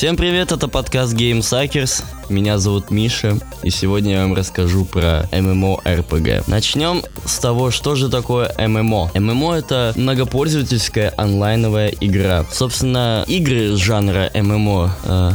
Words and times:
Всем 0.00 0.16
привет, 0.16 0.50
это 0.50 0.66
подкаст 0.66 1.12
Game 1.12 1.40
Suckers. 1.40 2.02
Меня 2.30 2.58
зовут 2.58 2.92
Миша, 2.92 3.40
и 3.64 3.70
сегодня 3.70 4.12
я 4.12 4.22
вам 4.22 4.34
расскажу 4.34 4.84
про 4.84 5.28
MMORPG. 5.32 6.44
Начнем 6.46 7.02
с 7.24 7.40
того, 7.40 7.72
что 7.72 7.96
же 7.96 8.08
такое 8.08 8.54
MMO. 8.56 9.12
MMO 9.14 9.56
это 9.56 9.92
многопользовательская 9.96 11.12
онлайновая 11.16 11.88
игра. 12.00 12.46
Собственно, 12.52 13.24
игры 13.26 13.76
жанра 13.76 14.30
MMO 14.32 14.90
э, 15.02 15.32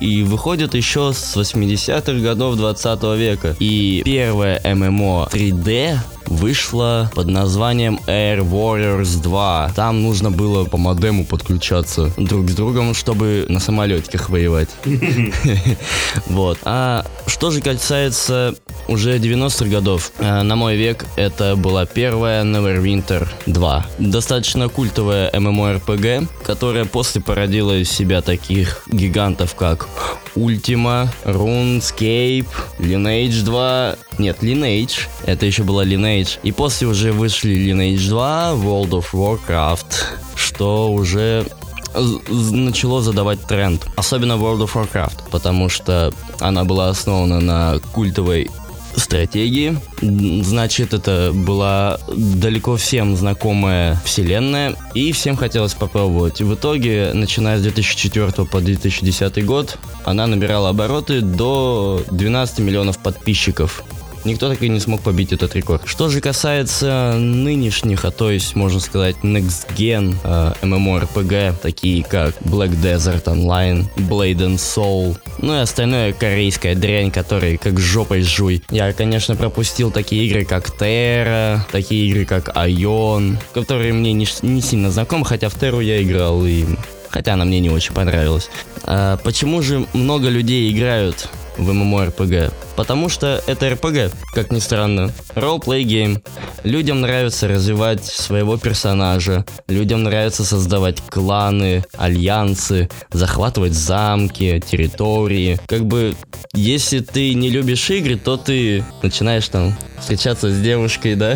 и 0.00 0.22
выходят 0.22 0.74
еще 0.74 1.12
с 1.12 1.36
80-х 1.36 2.12
годов 2.14 2.56
20 2.56 3.02
века. 3.18 3.54
И 3.58 4.00
первое 4.02 4.58
MMO 4.60 5.30
3D 5.30 5.98
вышла 6.30 7.10
под 7.14 7.26
названием 7.26 7.98
Air 8.06 8.48
Warriors 8.48 9.20
2. 9.20 9.72
Там 9.74 10.02
нужно 10.02 10.30
было 10.30 10.64
по 10.64 10.78
модему 10.78 11.24
подключаться 11.26 12.12
друг 12.16 12.48
с 12.48 12.54
другом, 12.54 12.94
чтобы 12.94 13.46
на 13.48 13.60
самолетиках 13.60 14.30
воевать. 14.30 14.68
Вот. 16.30 16.58
А 16.64 17.04
что 17.26 17.50
же 17.50 17.60
касается 17.60 18.54
уже 18.86 19.18
90-х 19.18 19.66
годов, 19.66 20.12
э, 20.18 20.42
на 20.42 20.56
мой 20.56 20.76
век 20.76 21.04
это 21.16 21.56
была 21.56 21.86
первая 21.86 22.44
Neverwinter 22.44 23.28
2. 23.46 23.86
Достаточно 23.98 24.68
культовая 24.68 25.30
MMORPG, 25.32 26.28
которая 26.44 26.84
после 26.84 27.20
породила 27.20 27.76
из 27.76 27.90
себя 27.90 28.22
таких 28.22 28.82
гигантов, 28.86 29.56
как 29.56 29.88
Ultima, 30.36 31.08
RuneScape, 31.24 32.46
Lineage 32.78 33.42
2. 33.44 33.96
Нет, 34.18 34.38
Lineage. 34.42 35.08
Это 35.26 35.46
еще 35.46 35.64
была 35.64 35.84
Lineage. 35.84 36.38
И 36.44 36.52
после 36.52 36.86
уже 36.86 37.12
вышли 37.12 37.54
Lineage 37.56 38.08
2, 38.08 38.52
World 38.54 38.90
of 38.90 39.06
Warcraft, 39.12 39.94
что 40.36 40.92
уже 40.92 41.46
начало 41.94 43.02
задавать 43.02 43.40
тренд. 43.42 43.86
Особенно 43.96 44.32
World 44.34 44.66
of 44.66 44.72
Warcraft, 44.74 45.30
потому 45.30 45.68
что 45.68 46.12
она 46.38 46.64
была 46.64 46.88
основана 46.88 47.40
на 47.40 47.78
культовой 47.92 48.50
стратегии. 48.96 49.78
Значит, 50.02 50.94
это 50.94 51.32
была 51.32 51.98
далеко 52.08 52.76
всем 52.76 53.16
знакомая 53.16 54.00
вселенная, 54.04 54.76
и 54.94 55.12
всем 55.12 55.36
хотелось 55.36 55.74
попробовать. 55.74 56.40
В 56.40 56.54
итоге, 56.54 57.12
начиная 57.14 57.58
с 57.58 57.62
2004 57.62 58.46
по 58.46 58.60
2010 58.60 59.44
год, 59.44 59.78
она 60.04 60.26
набирала 60.26 60.70
обороты 60.70 61.20
до 61.20 62.02
12 62.10 62.58
миллионов 62.60 62.98
подписчиков. 62.98 63.84
Никто 64.24 64.48
так 64.48 64.62
и 64.62 64.68
не 64.68 64.80
смог 64.80 65.00
побить 65.00 65.32
этот 65.32 65.54
рекорд. 65.54 65.82
Что 65.86 66.08
же 66.08 66.20
касается 66.20 67.14
нынешних, 67.16 68.04
а 68.04 68.10
то 68.10 68.30
есть, 68.30 68.54
можно 68.54 68.80
сказать, 68.80 69.16
next 69.22 69.74
gen 69.76 70.16
э, 70.22 70.52
MMORPG, 70.62 71.54
такие 71.62 72.04
как 72.04 72.34
Black 72.42 72.70
Desert 72.82 73.24
Online, 73.24 73.86
Blade 73.96 74.38
and 74.38 74.56
Soul, 74.56 75.16
ну 75.38 75.54
и 75.54 75.58
остальное 75.58 76.12
корейская 76.12 76.74
дрянь, 76.74 77.10
которая 77.10 77.56
как 77.56 77.80
жопой 77.80 78.22
жуй. 78.22 78.62
Я, 78.70 78.92
конечно, 78.92 79.36
пропустил 79.36 79.90
такие 79.90 80.26
игры, 80.26 80.44
как 80.44 80.68
Terra, 80.78 81.60
такие 81.72 82.08
игры, 82.08 82.24
как 82.24 82.48
Ion, 82.56 83.38
которые 83.54 83.92
мне 83.92 84.12
не, 84.12 84.26
не 84.42 84.60
сильно 84.60 84.90
знакомы, 84.90 85.24
хотя 85.24 85.48
в 85.48 85.54
Terra 85.54 85.82
я 85.82 86.02
играл 86.02 86.44
и 86.44 86.64
хотя 87.08 87.34
она 87.34 87.44
мне 87.44 87.60
не 87.60 87.70
очень 87.70 87.92
понравилась. 87.92 88.50
А 88.84 89.16
почему 89.18 89.62
же 89.62 89.86
много 89.92 90.28
людей 90.28 90.70
играют 90.72 91.28
в 91.60 91.70
MMORPG? 91.70 92.52
Потому 92.76 93.08
что 93.08 93.42
это 93.46 93.68
RPG, 93.68 94.12
как 94.34 94.50
ни 94.50 94.58
странно. 94.58 95.12
Role-play 95.34 95.84
game. 95.84 96.22
Людям 96.64 97.00
нравится 97.00 97.48
развивать 97.48 98.04
своего 98.04 98.56
персонажа. 98.56 99.44
Людям 99.68 100.02
нравится 100.02 100.44
создавать 100.44 101.00
кланы, 101.02 101.84
альянсы, 101.96 102.88
захватывать 103.12 103.74
замки, 103.74 104.62
территории. 104.66 105.58
Как 105.66 105.86
бы, 105.86 106.14
если 106.52 107.00
ты 107.00 107.34
не 107.34 107.50
любишь 107.50 107.90
игры, 107.90 108.16
то 108.16 108.36
ты 108.36 108.84
начинаешь 109.02 109.48
там 109.48 109.76
встречаться 110.00 110.50
с 110.50 110.60
девушкой, 110.60 111.14
да? 111.14 111.34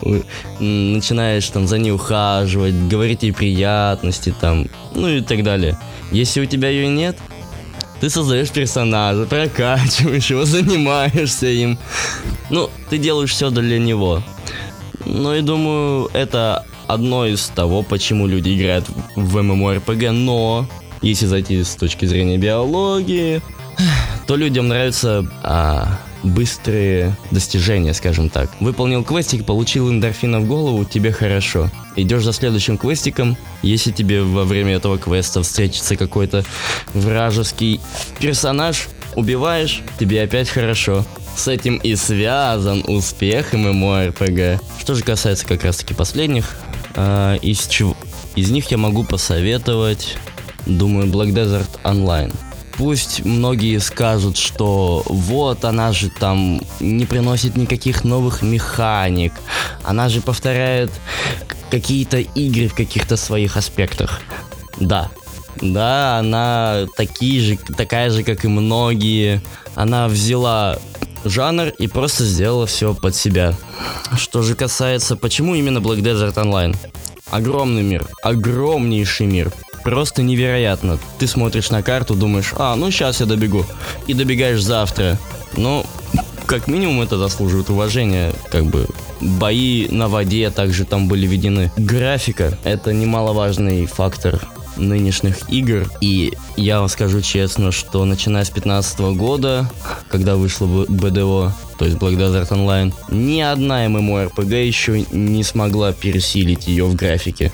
Начинаешь 0.60 1.48
там 1.48 1.66
за 1.66 1.78
ней 1.78 1.92
ухаживать, 1.92 2.74
говорить 2.88 3.22
ей 3.22 3.32
приятности 3.32 4.34
там, 4.40 4.68
ну 4.94 5.08
и 5.08 5.20
так 5.20 5.42
далее. 5.42 5.76
Если 6.12 6.40
у 6.40 6.46
тебя 6.46 6.68
ее 6.68 6.88
нет, 6.88 7.16
ты 8.00 8.08
создаешь 8.08 8.50
персонажа, 8.50 9.26
прокачиваешь 9.26 10.30
его, 10.30 10.44
занимаешься 10.46 11.46
им. 11.46 11.78
Ну, 12.48 12.70
ты 12.88 12.98
делаешь 12.98 13.30
все 13.30 13.50
для 13.50 13.78
него. 13.78 14.22
Ну 15.04 15.34
и 15.34 15.42
думаю, 15.42 16.10
это 16.12 16.64
одно 16.86 17.26
из 17.26 17.48
того, 17.48 17.82
почему 17.82 18.26
люди 18.26 18.56
играют 18.56 18.86
в 19.14 19.36
MMORPG, 19.36 20.10
но 20.10 20.66
если 21.02 21.26
зайти 21.26 21.62
с 21.62 21.76
точки 21.76 22.04
зрения 22.04 22.36
биологии, 22.36 23.42
то 24.30 24.36
людям 24.36 24.68
нравится 24.68 25.26
а, 25.42 25.98
быстрые 26.22 27.16
достижения, 27.32 27.92
скажем 27.92 28.28
так. 28.28 28.48
Выполнил 28.60 29.02
квестик, 29.02 29.44
получил 29.44 29.90
эндорфина 29.90 30.38
в 30.38 30.46
голову, 30.46 30.84
тебе 30.84 31.10
хорошо. 31.10 31.68
Идешь 31.96 32.22
за 32.22 32.32
следующим 32.32 32.78
квестиком, 32.78 33.36
если 33.62 33.90
тебе 33.90 34.22
во 34.22 34.44
время 34.44 34.76
этого 34.76 34.98
квеста 34.98 35.42
встретится 35.42 35.96
какой-то 35.96 36.44
вражеский 36.94 37.80
персонаж, 38.20 38.86
убиваешь, 39.16 39.82
тебе 39.98 40.22
опять 40.22 40.48
хорошо. 40.48 41.04
С 41.34 41.48
этим 41.48 41.78
и 41.78 41.96
связан 41.96 42.84
успех 42.86 43.52
MMORPG. 43.52 44.60
Что 44.78 44.94
же 44.94 45.02
касается 45.02 45.44
как 45.44 45.64
раз 45.64 45.78
таки 45.78 45.92
последних, 45.92 46.56
э, 46.94 47.38
из 47.42 47.66
чего... 47.66 47.96
Из 48.36 48.48
них 48.52 48.70
я 48.70 48.78
могу 48.78 49.02
посоветовать, 49.02 50.16
думаю, 50.66 51.08
Black 51.08 51.32
Desert 51.32 51.66
Online 51.82 52.32
пусть 52.80 53.26
многие 53.26 53.78
скажут, 53.78 54.38
что 54.38 55.02
вот 55.04 55.66
она 55.66 55.92
же 55.92 56.08
там 56.08 56.62
не 56.80 57.04
приносит 57.04 57.54
никаких 57.54 58.04
новых 58.04 58.40
механик, 58.40 59.34
она 59.84 60.08
же 60.08 60.22
повторяет 60.22 60.90
какие-то 61.70 62.20
игры 62.20 62.68
в 62.68 62.74
каких-то 62.74 63.18
своих 63.18 63.58
аспектах. 63.58 64.22
Да, 64.78 65.10
да, 65.60 66.20
она 66.20 66.86
такие 66.96 67.42
же, 67.42 67.58
такая 67.58 68.08
же, 68.08 68.22
как 68.22 68.46
и 68.46 68.48
многие. 68.48 69.42
Она 69.74 70.08
взяла 70.08 70.78
жанр 71.26 71.68
и 71.78 71.86
просто 71.86 72.24
сделала 72.24 72.66
все 72.66 72.94
под 72.94 73.14
себя. 73.14 73.52
Что 74.16 74.40
же 74.40 74.54
касается, 74.54 75.16
почему 75.16 75.54
именно 75.54 75.78
Black 75.80 75.98
Desert 75.98 76.36
Online? 76.36 76.74
Огромный 77.30 77.82
мир, 77.82 78.06
огромнейший 78.22 79.26
мир 79.26 79.52
просто 79.84 80.22
невероятно. 80.22 80.98
Ты 81.18 81.26
смотришь 81.26 81.70
на 81.70 81.82
карту, 81.82 82.14
думаешь, 82.14 82.52
а, 82.56 82.76
ну 82.76 82.90
сейчас 82.90 83.20
я 83.20 83.26
добегу. 83.26 83.64
И 84.06 84.14
добегаешь 84.14 84.62
завтра. 84.62 85.18
Ну, 85.56 85.84
как 86.50 86.66
минимум 86.66 87.00
это 87.00 87.16
заслуживает 87.16 87.70
уважения, 87.70 88.32
как 88.50 88.64
бы 88.64 88.84
бои 89.20 89.86
на 89.88 90.08
воде 90.08 90.50
также 90.50 90.84
там 90.84 91.06
были 91.06 91.24
введены. 91.24 91.70
Графика— 91.76 92.58
это 92.64 92.92
немаловажный 92.92 93.86
фактор 93.86 94.40
нынешних 94.76 95.48
игр. 95.48 95.88
И 96.00 96.32
я 96.56 96.80
вам 96.80 96.88
скажу 96.88 97.20
честно, 97.20 97.70
что 97.70 98.04
начиная 98.04 98.42
с 98.42 98.48
2015 98.48 98.98
года, 99.16 99.70
когда 100.08 100.34
вышло 100.34 100.86
БДО, 100.88 101.52
то 101.78 101.84
есть 101.84 101.96
Black 101.98 102.16
Desert 102.16 102.48
Online, 102.48 102.92
ни 103.10 103.40
одна 103.40 103.86
MMORPG 103.86 104.66
еще 104.66 105.06
не 105.12 105.44
смогла 105.44 105.92
пересилить 105.92 106.66
ее 106.66 106.84
в 106.86 106.96
графике. 106.96 107.52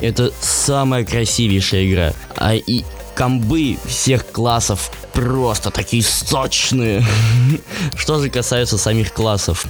Это 0.00 0.32
самая 0.40 1.04
красивейшая 1.04 1.86
игра. 1.86 2.12
А 2.36 2.54
и 2.54 2.84
комбы 3.14 3.78
всех 3.86 4.30
классов 4.30 4.90
просто 5.12 5.70
такие 5.70 6.02
сочные. 6.02 7.04
Что 7.96 8.20
же 8.20 8.28
касается 8.28 8.76
самих 8.78 9.12
классов. 9.12 9.64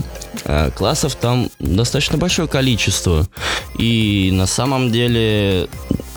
А, 0.45 0.71
классов 0.71 1.15
там 1.15 1.51
достаточно 1.59 2.19
большое 2.19 2.49
количество. 2.49 3.27
И 3.79 4.31
на 4.33 4.47
самом 4.47 4.91
деле 4.91 5.69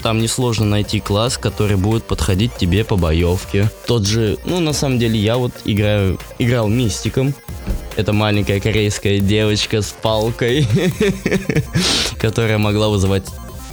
там 0.02 0.22
несложно 0.22 0.66
найти 0.66 1.00
класс, 1.00 1.38
который 1.38 1.76
будет 1.76 2.04
подходить 2.04 2.56
тебе 2.56 2.84
по 2.84 2.96
боевке. 2.96 3.70
Тот 3.88 4.06
же, 4.06 4.38
ну 4.46 4.60
на 4.60 4.74
самом 4.74 5.00
деле 5.00 5.20
я 5.20 5.38
вот 5.38 5.52
играю, 5.66 6.20
играл 6.40 6.68
мистиком. 6.68 7.34
Это 7.96 8.14
маленькая 8.14 8.60
корейская 8.60 9.20
девочка 9.20 9.82
с 9.82 9.92
палкой, 9.92 10.68
которая 12.20 12.58
могла 12.58 12.90
вызывать 12.90 13.26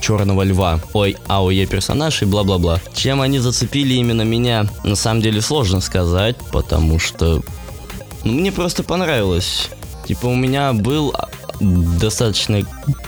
черного 0.05 0.43
льва. 0.43 0.81
Ой, 0.93 1.17
АОЕ 1.29 1.67
персонаж 1.67 2.23
и 2.23 2.27
бла-бла-бла. 2.27 2.79
Чем 2.95 3.23
они 3.23 3.39
зацепили 3.39 3.95
именно 3.95 4.21
меня, 4.21 4.67
на 4.85 4.97
самом 4.97 5.23
деле 5.23 5.41
сложно 5.41 5.81
сказать, 5.81 6.37
потому 6.53 6.99
что 6.99 7.43
ну, 8.23 8.33
мне 8.33 8.53
просто 8.53 8.83
понравилось. 8.83 9.71
Типа 10.07 10.27
у 10.27 10.35
меня 10.35 10.75
был 10.75 11.15
достаточно, 11.61 12.61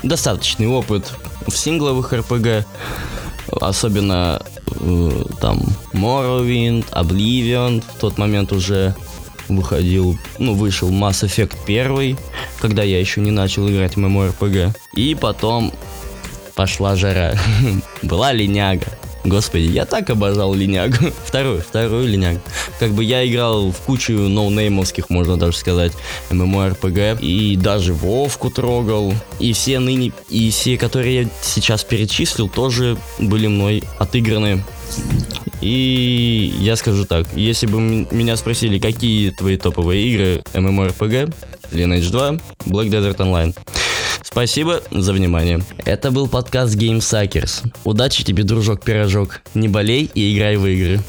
достаточный 0.02 0.68
опыт 0.68 1.12
в 1.46 1.54
сингловых 1.54 2.14
РПГ, 2.14 2.66
особенно 3.60 4.40
э, 4.80 5.24
там 5.38 5.64
Morrowind, 5.92 6.90
Oblivion, 6.92 7.84
в 7.94 8.00
тот 8.00 8.16
момент 8.16 8.52
уже 8.52 8.94
выходил, 9.48 10.18
ну, 10.38 10.54
вышел 10.54 10.88
Mass 10.90 11.26
Effect 11.26 11.56
1, 11.66 12.16
когда 12.58 12.82
я 12.82 12.98
еще 12.98 13.20
не 13.20 13.30
начал 13.30 13.68
играть 13.68 13.96
в 13.96 13.98
MMORPG. 13.98 14.74
И 14.94 15.14
потом 15.14 15.72
пошла 16.56 16.96
жара. 16.96 17.34
Была 18.02 18.32
линяга. 18.32 18.86
Господи, 19.24 19.64
я 19.64 19.84
так 19.84 20.08
обожал 20.08 20.54
линягу. 20.54 21.12
Вторую, 21.24 21.60
вторую 21.60 22.06
линягу. 22.06 22.40
Как 22.78 22.92
бы 22.92 23.02
я 23.02 23.26
играл 23.26 23.72
в 23.72 23.78
кучу 23.78 24.12
ноунеймовских, 24.12 25.10
можно 25.10 25.36
даже 25.36 25.56
сказать, 25.56 25.92
MMORPG. 26.30 27.20
И 27.20 27.56
даже 27.56 27.92
Вовку 27.92 28.50
трогал. 28.50 29.12
И 29.40 29.52
все 29.52 29.80
ныне, 29.80 30.12
и 30.28 30.50
все, 30.50 30.78
которые 30.78 31.22
я 31.22 31.28
сейчас 31.42 31.82
перечислил, 31.82 32.48
тоже 32.48 32.96
были 33.18 33.48
мной 33.48 33.82
отыграны. 33.98 34.62
И 35.60 36.54
я 36.60 36.76
скажу 36.76 37.04
так, 37.04 37.26
если 37.34 37.66
бы 37.66 37.80
меня 37.80 38.36
спросили, 38.36 38.78
какие 38.78 39.30
твои 39.30 39.56
топовые 39.56 40.06
игры 40.06 40.42
MMORPG, 40.52 41.34
Lineage 41.72 42.10
2, 42.10 42.30
Black 42.66 42.90
Desert 42.90 43.16
Online. 43.16 43.54
Спасибо 44.36 44.82
за 44.90 45.14
внимание. 45.14 45.62
Это 45.86 46.10
был 46.10 46.28
подкаст 46.28 46.76
Game 46.76 46.98
Suckers. 46.98 47.66
Удачи 47.84 48.22
тебе, 48.22 48.44
дружок-пирожок. 48.44 49.40
Не 49.54 49.66
болей 49.66 50.10
и 50.12 50.36
играй 50.36 50.58
в 50.58 50.66
игры. 50.66 51.00